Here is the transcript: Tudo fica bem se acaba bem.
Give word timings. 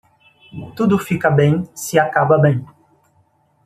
Tudo 0.75 0.97
fica 0.97 1.29
bem 1.29 1.63
se 1.75 1.99
acaba 1.99 2.35
bem. 2.39 2.65